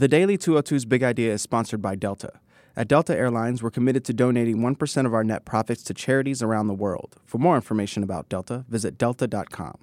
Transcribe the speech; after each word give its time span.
The 0.00 0.08
Daily 0.08 0.38
202's 0.38 0.86
Big 0.86 1.02
Idea 1.02 1.34
is 1.34 1.42
sponsored 1.42 1.82
by 1.82 1.94
Delta. 1.94 2.40
At 2.74 2.88
Delta 2.88 3.14
Airlines, 3.14 3.62
we're 3.62 3.70
committed 3.70 4.02
to 4.06 4.14
donating 4.14 4.60
1% 4.60 5.04
of 5.04 5.12
our 5.12 5.22
net 5.22 5.44
profits 5.44 5.82
to 5.82 5.92
charities 5.92 6.40
around 6.42 6.68
the 6.68 6.74
world. 6.74 7.16
For 7.26 7.36
more 7.36 7.54
information 7.54 8.02
about 8.02 8.30
Delta, 8.30 8.64
visit 8.70 8.96
delta.com. 8.96 9.74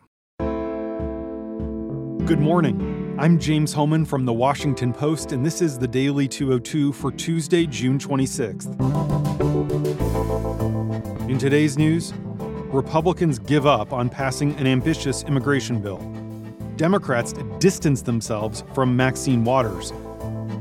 Good 2.25 2.39
morning. 2.39 3.15
I'm 3.19 3.37
James 3.37 3.73
Hohmann 3.73 4.05
from 4.05 4.25
The 4.25 4.33
Washington 4.33 4.91
Post, 4.91 5.33
and 5.33 5.45
this 5.45 5.61
is 5.61 5.77
the 5.77 5.87
Daily 5.87 6.27
202 6.27 6.93
for 6.93 7.11
Tuesday, 7.11 7.67
June 7.67 7.99
26th. 7.99 8.73
In 11.29 11.37
today's 11.37 11.77
news, 11.77 12.11
Republicans 12.73 13.37
give 13.37 13.67
up 13.67 13.93
on 13.93 14.09
passing 14.09 14.55
an 14.55 14.65
ambitious 14.65 15.21
immigration 15.25 15.79
bill. 15.79 15.99
Democrats 16.75 17.33
distance 17.59 18.01
themselves 18.01 18.63
from 18.73 18.95
Maxine 18.95 19.43
Waters. 19.43 19.93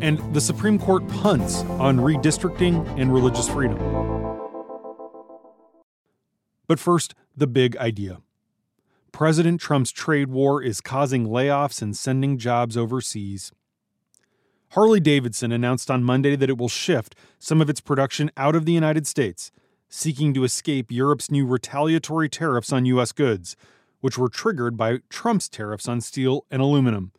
And 0.00 0.18
the 0.34 0.40
Supreme 0.40 0.78
Court 0.78 1.06
punts 1.08 1.62
on 1.80 1.98
redistricting 1.98 2.86
and 2.98 3.12
religious 3.12 3.48
freedom. 3.48 3.78
But 6.66 6.78
first, 6.78 7.14
the 7.36 7.46
big 7.46 7.76
idea. 7.76 8.18
President 9.12 9.60
Trump's 9.60 9.92
trade 9.92 10.28
war 10.28 10.62
is 10.62 10.80
causing 10.80 11.26
layoffs 11.26 11.80
and 11.80 11.96
sending 11.96 12.36
jobs 12.36 12.76
overseas. 12.76 13.52
Harley 14.70 15.00
Davidson 15.00 15.52
announced 15.52 15.90
on 15.90 16.04
Monday 16.04 16.36
that 16.36 16.50
it 16.50 16.58
will 16.58 16.68
shift 16.68 17.14
some 17.38 17.62
of 17.62 17.70
its 17.70 17.80
production 17.80 18.30
out 18.36 18.54
of 18.54 18.66
the 18.66 18.72
United 18.72 19.06
States, 19.06 19.50
seeking 19.88 20.34
to 20.34 20.44
escape 20.44 20.90
Europe's 20.90 21.30
new 21.30 21.46
retaliatory 21.46 22.28
tariffs 22.28 22.72
on 22.72 22.84
U.S. 22.86 23.12
goods, 23.12 23.56
which 24.00 24.18
were 24.18 24.28
triggered 24.28 24.76
by 24.76 24.98
Trump's 25.08 25.48
tariffs 25.48 25.88
on 25.88 26.00
steel 26.00 26.44
and 26.50 26.60
aluminum. 26.60 27.12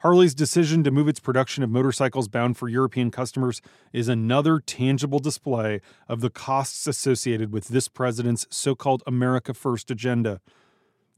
Harley's 0.00 0.34
decision 0.34 0.84
to 0.84 0.90
move 0.90 1.08
its 1.08 1.20
production 1.20 1.64
of 1.64 1.70
motorcycles 1.70 2.28
bound 2.28 2.58
for 2.58 2.68
European 2.68 3.10
customers 3.10 3.62
is 3.94 4.08
another 4.08 4.60
tangible 4.60 5.18
display 5.18 5.80
of 6.06 6.20
the 6.20 6.28
costs 6.28 6.86
associated 6.86 7.50
with 7.50 7.68
this 7.68 7.88
president's 7.88 8.46
so 8.50 8.74
called 8.74 9.02
America 9.06 9.54
First 9.54 9.90
agenda. 9.90 10.40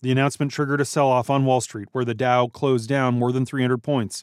The 0.01 0.13
announcement 0.13 0.53
triggered 0.53 0.81
a 0.81 0.85
sell 0.85 1.09
off 1.09 1.29
on 1.29 1.45
Wall 1.45 1.61
Street, 1.61 1.89
where 1.91 2.05
the 2.05 2.15
Dow 2.15 2.47
closed 2.47 2.89
down 2.89 3.19
more 3.19 3.33
than 3.33 3.45
300 3.45 3.83
points. 3.83 4.23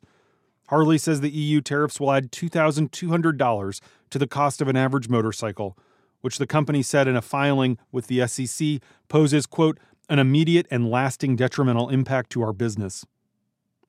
Harley 0.70 0.98
says 0.98 1.20
the 1.20 1.30
EU 1.30 1.60
tariffs 1.60 2.00
will 2.00 2.14
add 2.14 2.32
$2,200 2.32 3.82
to 4.10 4.18
the 4.18 4.28
cost 4.28 4.62
of 4.62 4.70
an 4.70 4.78
average 4.78 5.10
motorcycle, 5.10 5.78
which 6.22 6.38
the 6.38 6.48
company 6.48 6.82
said 6.82 7.10
in 7.10 7.18
a 7.18 7.22
filing 7.22 7.78
with 7.92 8.08
the 8.08 8.26
SEC 8.26 8.80
poses, 9.10 9.46
quote, 9.46 9.80
an 10.08 10.18
immediate 10.18 10.66
and 10.72 10.90
lasting 10.90 11.36
detrimental 11.36 11.90
impact 11.90 12.32
to 12.32 12.42
our 12.42 12.54
business. 12.54 13.06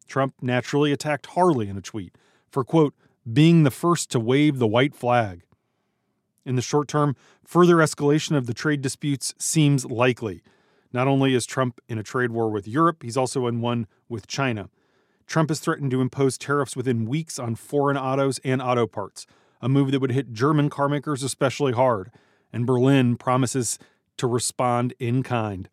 Trump 0.07 0.35
naturally 0.41 0.93
attacked 0.93 1.27
Harley 1.27 1.69
in 1.69 1.77
a 1.77 1.83
tweet 1.83 2.15
for, 2.49 2.65
quote, 2.65 2.95
being 3.31 3.65
the 3.65 3.71
first 3.71 4.11
to 4.11 4.21
wave 4.21 4.59
the 4.59 4.67
white 4.67 4.95
flag. 4.95 5.43
In 6.45 6.55
the 6.55 6.63
short 6.63 6.87
term, 6.87 7.17
further 7.45 7.77
escalation 7.77 8.37
of 8.37 8.47
the 8.47 8.55
trade 8.55 8.81
disputes 8.81 9.35
seems 9.37 9.85
likely. 9.85 10.43
Not 10.93 11.09
only 11.09 11.35
is 11.35 11.45
Trump 11.45 11.81
in 11.89 11.99
a 11.99 12.05
trade 12.05 12.31
war 12.31 12.49
with 12.51 12.69
Europe, 12.69 13.03
he's 13.03 13.17
also 13.17 13.47
in 13.47 13.61
one 13.61 13.89
with 14.09 14.29
China. 14.29 14.71
Trump 15.27 15.49
has 15.49 15.59
threatened 15.59 15.91
to 15.91 16.01
impose 16.01 16.39
tariffs 16.39 16.77
within 16.77 17.05
weeks 17.05 17.39
on 17.39 17.57
foreign 17.57 17.97
autos 17.97 18.39
and 18.45 18.63
auto 18.63 18.87
parts, 18.87 19.27
a 19.61 19.69
move 19.69 19.91
that 19.91 20.01
would 20.01 20.13
hit 20.13 20.33
German 20.33 20.71
carmakers 20.71 21.25
especially 21.25 21.73
hard, 21.73 22.13
and 22.53 22.65
Berlin 22.65 23.17
promises 23.17 23.79
to 24.17 24.27
respond 24.29 24.95
in 25.01 25.25
kind. 25.25 25.69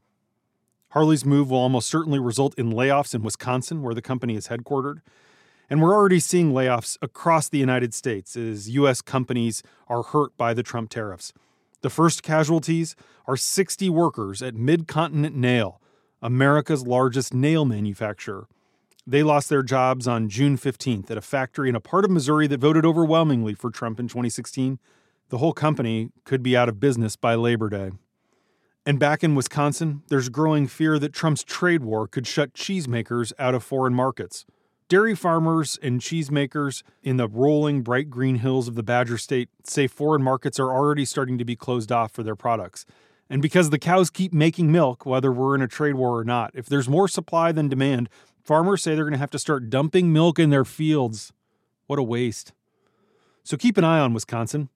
Harley's 0.93 1.25
move 1.25 1.49
will 1.49 1.57
almost 1.57 1.89
certainly 1.89 2.19
result 2.19 2.53
in 2.55 2.71
layoffs 2.71 3.15
in 3.15 3.23
Wisconsin, 3.23 3.81
where 3.81 3.95
the 3.95 4.01
company 4.01 4.35
is 4.35 4.49
headquartered. 4.49 5.01
And 5.67 5.81
we're 5.81 5.95
already 5.95 6.19
seeing 6.19 6.51
layoffs 6.51 6.99
across 7.01 7.49
the 7.49 7.57
United 7.57 7.95
States 7.95 8.35
as 8.35 8.69
U.S. 8.69 9.01
companies 9.01 9.63
are 9.87 10.03
hurt 10.03 10.37
by 10.37 10.53
the 10.53 10.61
Trump 10.61 10.91
tariffs. 10.91 11.33
The 11.81 11.89
first 11.89 12.21
casualties 12.21 12.95
are 13.25 13.35
60 13.35 13.89
workers 13.89 14.43
at 14.43 14.53
Midcontinent 14.53 15.33
Nail, 15.33 15.81
America's 16.21 16.85
largest 16.85 17.33
nail 17.33 17.65
manufacturer. 17.65 18.47
They 19.07 19.23
lost 19.23 19.49
their 19.49 19.63
jobs 19.63 20.07
on 20.07 20.29
June 20.29 20.57
15th 20.57 21.09
at 21.09 21.17
a 21.17 21.21
factory 21.21 21.69
in 21.69 21.75
a 21.75 21.81
part 21.81 22.05
of 22.05 22.11
Missouri 22.11 22.45
that 22.45 22.59
voted 22.59 22.85
overwhelmingly 22.85 23.55
for 23.55 23.71
Trump 23.71 23.99
in 23.99 24.07
2016. 24.07 24.77
The 25.29 25.39
whole 25.39 25.53
company 25.53 26.09
could 26.23 26.43
be 26.43 26.55
out 26.55 26.69
of 26.69 26.79
business 26.79 27.15
by 27.15 27.33
Labor 27.33 27.69
Day. 27.69 27.91
And 28.85 28.99
back 28.99 29.23
in 29.23 29.33
Wisconsin, 29.33 30.03
there's 30.09 30.27
growing 30.27 30.67
fear 30.67 30.99
that 30.99 31.13
Trump's 31.13 31.43
trade 31.43 31.83
war 31.83 32.05
could 32.05 32.27
shut 32.27 32.53
cheesemakers 32.53 33.31
out 33.39 33.55
of 33.55 33.63
foreign 33.63 33.93
markets. 33.93 34.45
Dairy 34.89 35.15
farmers 35.15 35.79
and 35.81 36.01
cheesemakers 36.01 36.83
in 37.01 37.15
the 37.15 37.27
rolling 37.27 37.81
bright 37.81 38.09
green 38.09 38.35
hills 38.35 38.67
of 38.67 38.75
the 38.75 38.83
Badger 38.83 39.17
State 39.17 39.49
say 39.63 39.87
foreign 39.87 40.21
markets 40.21 40.59
are 40.59 40.69
already 40.69 41.05
starting 41.05 41.37
to 41.37 41.45
be 41.45 41.55
closed 41.55 41.91
off 41.91 42.11
for 42.11 42.23
their 42.23 42.35
products. 42.35 42.85
And 43.29 43.41
because 43.41 43.69
the 43.69 43.79
cows 43.79 44.09
keep 44.09 44.33
making 44.33 44.71
milk, 44.71 45.05
whether 45.05 45.31
we're 45.31 45.55
in 45.55 45.61
a 45.61 45.67
trade 45.67 45.95
war 45.95 46.19
or 46.19 46.25
not, 46.25 46.51
if 46.53 46.65
there's 46.65 46.89
more 46.89 47.07
supply 47.07 47.53
than 47.53 47.69
demand, 47.69 48.09
farmers 48.43 48.83
say 48.83 48.93
they're 48.93 49.05
going 49.05 49.13
to 49.13 49.17
have 49.17 49.31
to 49.31 49.39
start 49.39 49.69
dumping 49.69 50.11
milk 50.11 50.37
in 50.37 50.49
their 50.49 50.65
fields. 50.65 51.31
What 51.87 51.99
a 51.99 52.03
waste. 52.03 52.51
So 53.43 53.55
keep 53.55 53.77
an 53.77 53.85
eye 53.85 53.99
on 53.99 54.13
Wisconsin. 54.13 54.67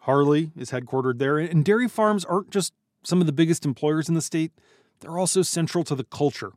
Harley 0.00 0.50
is 0.56 0.72
headquartered 0.72 1.18
there, 1.18 1.38
and 1.38 1.64
dairy 1.64 1.88
farms 1.88 2.24
aren't 2.24 2.50
just 2.50 2.74
some 3.04 3.20
of 3.20 3.26
the 3.26 3.32
biggest 3.32 3.64
employers 3.64 4.08
in 4.08 4.14
the 4.14 4.22
state, 4.22 4.52
they're 5.00 5.18
also 5.18 5.42
central 5.42 5.84
to 5.84 5.94
the 5.94 6.04
culture. 6.04 6.52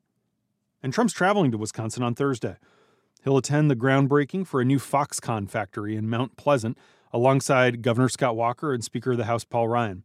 And 0.82 0.94
Trump's 0.94 1.14
traveling 1.14 1.52
to 1.52 1.58
Wisconsin 1.58 2.04
on 2.04 2.16
Thursday. 2.16 2.58
He'll 3.24 3.38
attend 3.38 3.70
the 3.70 3.76
groundbreaking 3.76 4.48
for 4.48 4.62
a 4.62 4.66
new 4.66 4.80
Foxconn 4.80 5.50
factory 5.50 5.96
in 5.96 6.10
Mount 6.10 6.38
Pleasant 6.38 6.78
alongside 7.12 7.82
Governor 7.82 8.10
Scott 8.10 8.36
Walker 8.36 8.74
and 8.74 8.84
Speaker 8.84 9.12
of 9.12 9.18
the 9.18 9.26
House 9.26 9.44
Paul 9.44 9.68
Ryan. 9.68 10.04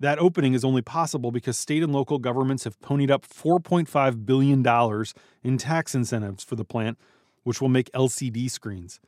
That 0.00 0.18
opening 0.18 0.52
is 0.52 0.64
only 0.64 0.82
possible 0.82 1.30
because 1.30 1.56
state 1.56 1.82
and 1.82 1.92
local 1.92 2.18
governments 2.18 2.64
have 2.64 2.80
ponied 2.80 3.10
up 3.10 3.24
$4.5 3.26 4.26
billion 4.26 5.04
in 5.44 5.58
tax 5.58 5.94
incentives 5.94 6.42
for 6.42 6.56
the 6.56 6.64
plant, 6.64 6.98
which 7.44 7.60
will 7.60 7.68
make 7.68 7.90
LCD 7.92 8.50
screens. 8.50 8.98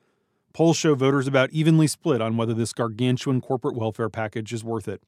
Polls 0.52 0.76
show 0.76 0.94
voters 0.94 1.26
about 1.26 1.50
evenly 1.50 1.88
split 1.88 2.20
on 2.20 2.36
whether 2.36 2.54
this 2.54 2.72
gargantuan 2.72 3.40
corporate 3.40 3.74
welfare 3.74 4.08
package 4.08 4.52
is 4.52 4.62
worth 4.62 4.86
it. 4.86 5.02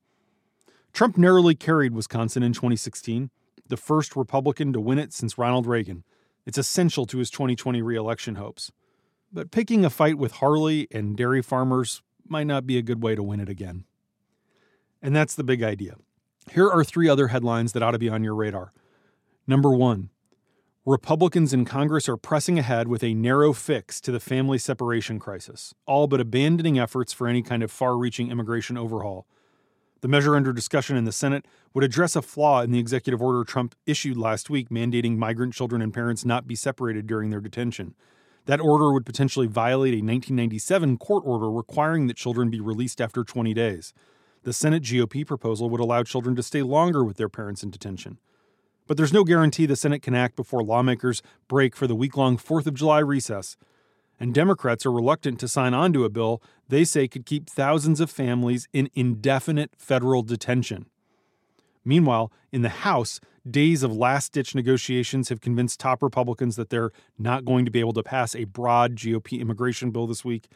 Trump 0.96 1.18
narrowly 1.18 1.54
carried 1.54 1.92
Wisconsin 1.92 2.42
in 2.42 2.54
2016, 2.54 3.28
the 3.68 3.76
first 3.76 4.16
Republican 4.16 4.72
to 4.72 4.80
win 4.80 4.98
it 4.98 5.12
since 5.12 5.36
Ronald 5.36 5.66
Reagan. 5.66 6.04
It's 6.46 6.56
essential 6.56 7.04
to 7.04 7.18
his 7.18 7.28
2020 7.28 7.82
reelection 7.82 8.36
hopes. 8.36 8.72
But 9.30 9.50
picking 9.50 9.84
a 9.84 9.90
fight 9.90 10.16
with 10.16 10.36
Harley 10.36 10.88
and 10.90 11.14
dairy 11.14 11.42
farmers 11.42 12.00
might 12.26 12.46
not 12.46 12.66
be 12.66 12.78
a 12.78 12.82
good 12.82 13.02
way 13.02 13.14
to 13.14 13.22
win 13.22 13.40
it 13.40 13.50
again. 13.50 13.84
And 15.02 15.14
that's 15.14 15.34
the 15.34 15.44
big 15.44 15.62
idea. 15.62 15.96
Here 16.50 16.70
are 16.70 16.82
three 16.82 17.10
other 17.10 17.28
headlines 17.28 17.74
that 17.74 17.82
ought 17.82 17.90
to 17.90 17.98
be 17.98 18.08
on 18.08 18.24
your 18.24 18.34
radar. 18.34 18.72
Number 19.46 19.76
one 19.76 20.08
Republicans 20.86 21.52
in 21.52 21.66
Congress 21.66 22.08
are 22.08 22.16
pressing 22.16 22.58
ahead 22.58 22.88
with 22.88 23.04
a 23.04 23.12
narrow 23.12 23.52
fix 23.52 24.00
to 24.00 24.10
the 24.10 24.18
family 24.18 24.56
separation 24.56 25.18
crisis, 25.18 25.74
all 25.84 26.06
but 26.06 26.22
abandoning 26.22 26.78
efforts 26.78 27.12
for 27.12 27.28
any 27.28 27.42
kind 27.42 27.62
of 27.62 27.70
far 27.70 27.98
reaching 27.98 28.30
immigration 28.30 28.78
overhaul. 28.78 29.26
The 30.02 30.08
measure 30.08 30.36
under 30.36 30.52
discussion 30.52 30.96
in 30.96 31.04
the 31.04 31.12
Senate 31.12 31.46
would 31.72 31.84
address 31.84 32.16
a 32.16 32.22
flaw 32.22 32.60
in 32.60 32.70
the 32.70 32.78
executive 32.78 33.22
order 33.22 33.44
Trump 33.44 33.74
issued 33.86 34.16
last 34.16 34.50
week 34.50 34.68
mandating 34.68 35.16
migrant 35.16 35.54
children 35.54 35.80
and 35.80 35.92
parents 35.92 36.24
not 36.24 36.46
be 36.46 36.54
separated 36.54 37.06
during 37.06 37.30
their 37.30 37.40
detention. 37.40 37.94
That 38.44 38.60
order 38.60 38.92
would 38.92 39.06
potentially 39.06 39.46
violate 39.46 39.94
a 39.94 40.04
1997 40.04 40.98
court 40.98 41.24
order 41.26 41.50
requiring 41.50 42.06
that 42.06 42.16
children 42.16 42.50
be 42.50 42.60
released 42.60 43.00
after 43.00 43.24
20 43.24 43.54
days. 43.54 43.94
The 44.44 44.52
Senate 44.52 44.82
GOP 44.82 45.26
proposal 45.26 45.70
would 45.70 45.80
allow 45.80 46.02
children 46.04 46.36
to 46.36 46.42
stay 46.42 46.62
longer 46.62 47.02
with 47.02 47.16
their 47.16 47.28
parents 47.28 47.62
in 47.62 47.70
detention. 47.70 48.18
But 48.86 48.96
there's 48.96 49.12
no 49.12 49.24
guarantee 49.24 49.66
the 49.66 49.74
Senate 49.74 50.02
can 50.02 50.14
act 50.14 50.36
before 50.36 50.62
lawmakers 50.62 51.22
break 51.48 51.74
for 51.74 51.86
the 51.86 51.96
week 51.96 52.16
long 52.16 52.36
4th 52.36 52.66
of 52.66 52.74
July 52.74 53.00
recess 53.00 53.56
and 54.18 54.34
Democrats 54.34 54.86
are 54.86 54.92
reluctant 54.92 55.38
to 55.40 55.48
sign 55.48 55.74
on 55.74 55.92
to 55.92 56.04
a 56.04 56.10
bill 56.10 56.42
they 56.68 56.84
say 56.84 57.06
could 57.06 57.26
keep 57.26 57.48
thousands 57.48 58.00
of 58.00 58.10
families 58.10 58.68
in 58.72 58.90
indefinite 58.94 59.70
federal 59.76 60.22
detention. 60.22 60.86
Meanwhile, 61.84 62.32
in 62.50 62.62
the 62.62 62.68
House, 62.68 63.20
days 63.48 63.84
of 63.84 63.96
last 63.96 64.32
ditch 64.32 64.54
negotiations 64.54 65.28
have 65.28 65.40
convinced 65.40 65.78
top 65.78 66.02
Republicans 66.02 66.56
that 66.56 66.70
they're 66.70 66.90
not 67.18 67.44
going 67.44 67.64
to 67.64 67.70
be 67.70 67.78
able 67.78 67.92
to 67.92 68.02
pass 68.02 68.34
a 68.34 68.44
broad 68.44 68.96
GOP 68.96 69.40
immigration 69.40 69.92
bill 69.92 70.08
this 70.08 70.24
week, 70.24 70.48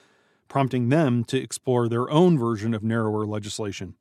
prompting 0.48 0.88
them 0.88 1.22
to 1.24 1.40
explore 1.40 1.88
their 1.88 2.10
own 2.10 2.36
version 2.36 2.74
of 2.74 2.82
narrower 2.82 3.24
legislation. 3.24 3.94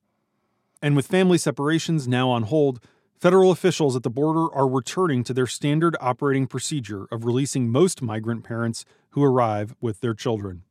And 0.82 0.96
with 0.96 1.06
family 1.06 1.38
separations 1.38 2.08
now 2.08 2.30
on 2.30 2.44
hold, 2.44 2.80
Federal 3.20 3.52
officials 3.52 3.98
at 3.98 4.04
the 4.04 4.10
border 4.10 4.48
are 4.56 4.66
returning 4.66 5.26
to 5.26 5.34
their 5.34 5.46
standard 5.46 5.98
operating 6.00 6.48
procedure 6.48 7.06
of 7.12 7.26
releasing 7.26 7.70
most 7.70 8.02
migrant 8.02 8.46
parents 8.46 8.86
who 9.10 9.22
arrive 9.22 9.76
with 9.82 10.00
their 10.00 10.14
children. 10.14 10.64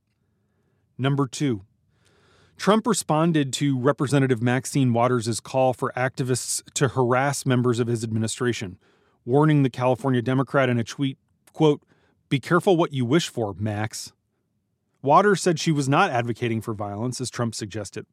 Number 0.96 1.26
two, 1.26 1.66
Trump 2.56 2.86
responded 2.86 3.52
to 3.52 3.78
Representative 3.78 4.42
Maxine 4.42 4.94
Waters' 4.94 5.40
call 5.40 5.74
for 5.74 5.92
activists 5.94 6.62
to 6.72 6.88
harass 6.88 7.44
members 7.44 7.80
of 7.80 7.86
his 7.86 8.02
administration, 8.02 8.78
warning 9.26 9.62
the 9.62 9.68
California 9.68 10.22
Democrat 10.22 10.70
in 10.70 10.78
a 10.78 10.84
tweet, 10.84 11.18
quote, 11.52 11.82
"Be 12.30 12.40
careful 12.40 12.78
what 12.78 12.94
you 12.94 13.04
wish 13.04 13.28
for, 13.28 13.52
Max." 13.58 14.12
Waters 15.02 15.42
said 15.42 15.60
she 15.60 15.70
was 15.70 15.86
not 15.86 16.10
advocating 16.10 16.62
for 16.62 16.72
violence, 16.72 17.20
as 17.20 17.28
Trump 17.28 17.54
suggested. 17.54 18.06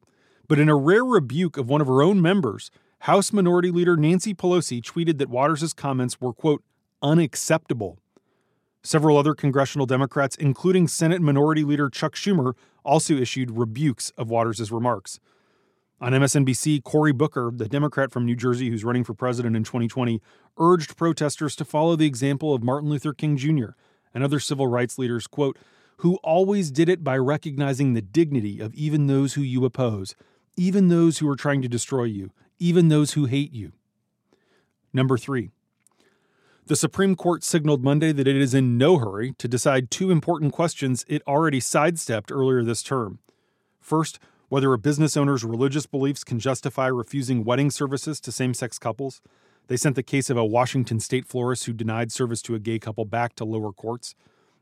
But 0.46 0.58
in 0.58 0.68
a 0.68 0.76
rare 0.76 1.04
rebuke 1.04 1.56
of 1.56 1.70
one 1.70 1.80
of 1.80 1.86
her 1.86 2.02
own 2.02 2.20
members, 2.20 2.70
House 3.06 3.32
Minority 3.32 3.70
Leader 3.70 3.96
Nancy 3.96 4.34
Pelosi 4.34 4.82
tweeted 4.82 5.18
that 5.18 5.30
Waters' 5.30 5.72
comments 5.72 6.20
were, 6.20 6.32
quote, 6.32 6.64
unacceptable. 7.00 8.00
Several 8.82 9.16
other 9.16 9.32
congressional 9.32 9.86
Democrats, 9.86 10.34
including 10.34 10.88
Senate 10.88 11.22
Minority 11.22 11.62
Leader 11.62 11.88
Chuck 11.88 12.16
Schumer, 12.16 12.54
also 12.84 13.14
issued 13.14 13.56
rebukes 13.56 14.10
of 14.18 14.28
Waters' 14.28 14.72
remarks. 14.72 15.20
On 16.00 16.10
MSNBC, 16.14 16.82
Cory 16.82 17.12
Booker, 17.12 17.52
the 17.54 17.68
Democrat 17.68 18.10
from 18.10 18.26
New 18.26 18.34
Jersey 18.34 18.70
who's 18.70 18.82
running 18.82 19.04
for 19.04 19.14
president 19.14 19.54
in 19.54 19.62
2020, 19.62 20.20
urged 20.58 20.96
protesters 20.96 21.54
to 21.54 21.64
follow 21.64 21.94
the 21.94 22.06
example 22.06 22.54
of 22.54 22.64
Martin 22.64 22.90
Luther 22.90 23.12
King 23.12 23.36
Jr. 23.36 23.76
and 24.14 24.24
other 24.24 24.40
civil 24.40 24.66
rights 24.66 24.98
leaders, 24.98 25.28
quote, 25.28 25.56
who 25.98 26.16
always 26.24 26.72
did 26.72 26.88
it 26.88 27.04
by 27.04 27.16
recognizing 27.16 27.92
the 27.92 28.02
dignity 28.02 28.58
of 28.58 28.74
even 28.74 29.06
those 29.06 29.34
who 29.34 29.42
you 29.42 29.64
oppose, 29.64 30.16
even 30.56 30.88
those 30.88 31.18
who 31.18 31.28
are 31.28 31.36
trying 31.36 31.62
to 31.62 31.68
destroy 31.68 32.02
you, 32.02 32.32
even 32.58 32.88
those 32.88 33.12
who 33.12 33.26
hate 33.26 33.52
you. 33.52 33.72
Number 34.92 35.18
three, 35.18 35.50
the 36.66 36.76
Supreme 36.76 37.14
Court 37.14 37.44
signaled 37.44 37.84
Monday 37.84 38.10
that 38.10 38.26
it 38.26 38.36
is 38.36 38.52
in 38.52 38.76
no 38.76 38.98
hurry 38.98 39.34
to 39.38 39.46
decide 39.46 39.90
two 39.90 40.10
important 40.10 40.52
questions 40.52 41.04
it 41.06 41.22
already 41.26 41.60
sidestepped 41.60 42.32
earlier 42.32 42.64
this 42.64 42.82
term. 42.82 43.20
First, 43.80 44.18
whether 44.48 44.72
a 44.72 44.78
business 44.78 45.16
owner's 45.16 45.44
religious 45.44 45.86
beliefs 45.86 46.24
can 46.24 46.38
justify 46.38 46.86
refusing 46.86 47.44
wedding 47.44 47.70
services 47.70 48.20
to 48.20 48.32
same 48.32 48.52
sex 48.52 48.78
couples. 48.78 49.20
They 49.68 49.76
sent 49.76 49.96
the 49.96 50.02
case 50.02 50.30
of 50.30 50.36
a 50.36 50.44
Washington 50.44 50.98
state 50.98 51.26
florist 51.26 51.66
who 51.66 51.72
denied 51.72 52.10
service 52.10 52.42
to 52.42 52.54
a 52.54 52.60
gay 52.60 52.78
couple 52.78 53.04
back 53.04 53.34
to 53.36 53.44
lower 53.44 53.72
courts. 53.72 54.14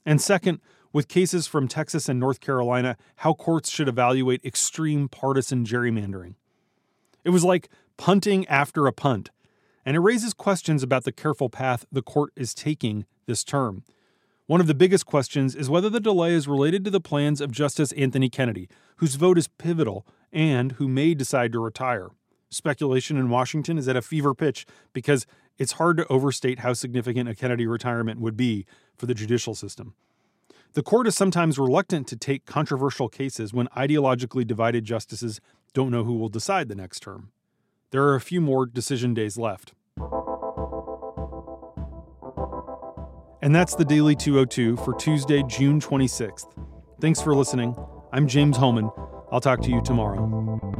And 0.04 0.20
second, 0.20 0.60
with 0.92 1.08
cases 1.08 1.46
from 1.46 1.68
Texas 1.68 2.08
and 2.08 2.20
North 2.20 2.40
Carolina, 2.40 2.96
how 3.16 3.34
courts 3.34 3.70
should 3.70 3.88
evaluate 3.88 4.44
extreme 4.44 5.08
partisan 5.08 5.64
gerrymandering. 5.64 6.34
It 7.24 7.30
was 7.30 7.44
like 7.44 7.68
punting 7.96 8.46
after 8.46 8.86
a 8.86 8.92
punt, 8.92 9.30
and 9.84 9.96
it 9.96 10.00
raises 10.00 10.34
questions 10.34 10.82
about 10.82 11.04
the 11.04 11.12
careful 11.12 11.48
path 11.48 11.84
the 11.92 12.02
court 12.02 12.32
is 12.36 12.54
taking 12.54 13.04
this 13.26 13.44
term. 13.44 13.84
One 14.46 14.60
of 14.60 14.66
the 14.66 14.74
biggest 14.74 15.06
questions 15.06 15.54
is 15.54 15.70
whether 15.70 15.88
the 15.88 16.00
delay 16.00 16.32
is 16.32 16.46
related 16.46 16.84
to 16.84 16.90
the 16.90 17.00
plans 17.00 17.40
of 17.40 17.50
Justice 17.50 17.92
Anthony 17.92 18.28
Kennedy, 18.28 18.68
whose 18.96 19.14
vote 19.14 19.38
is 19.38 19.48
pivotal 19.48 20.06
and 20.32 20.72
who 20.72 20.86
may 20.86 21.14
decide 21.14 21.52
to 21.52 21.60
retire. 21.60 22.10
Speculation 22.50 23.16
in 23.16 23.30
Washington 23.30 23.78
is 23.78 23.88
at 23.88 23.96
a 23.96 24.02
fever 24.02 24.34
pitch 24.34 24.66
because 24.92 25.26
it's 25.58 25.72
hard 25.72 25.96
to 25.96 26.06
overstate 26.08 26.58
how 26.58 26.72
significant 26.72 27.28
a 27.28 27.34
Kennedy 27.34 27.66
retirement 27.66 28.20
would 28.20 28.36
be 28.36 28.66
for 28.96 29.06
the 29.06 29.14
judicial 29.14 29.54
system. 29.54 29.94
The 30.74 30.82
court 30.82 31.06
is 31.06 31.16
sometimes 31.16 31.58
reluctant 31.58 32.06
to 32.08 32.16
take 32.16 32.46
controversial 32.46 33.08
cases 33.08 33.54
when 33.54 33.68
ideologically 33.68 34.46
divided 34.46 34.84
justices 34.84 35.40
don't 35.72 35.90
know 35.90 36.04
who 36.04 36.18
will 36.18 36.28
decide 36.28 36.68
the 36.68 36.74
next 36.74 37.00
term. 37.00 37.30
There 37.94 38.02
are 38.02 38.16
a 38.16 38.20
few 38.20 38.40
more 38.40 38.66
decision 38.66 39.14
days 39.14 39.38
left. 39.38 39.72
And 43.40 43.54
that's 43.54 43.76
the 43.76 43.84
Daily 43.84 44.16
202 44.16 44.78
for 44.78 44.94
Tuesday, 44.94 45.44
June 45.44 45.80
26th. 45.80 46.46
Thanks 47.00 47.22
for 47.22 47.36
listening. 47.36 47.76
I'm 48.12 48.26
James 48.26 48.56
Hohmann. 48.56 48.90
I'll 49.30 49.38
talk 49.38 49.60
to 49.62 49.70
you 49.70 49.80
tomorrow. 49.80 50.73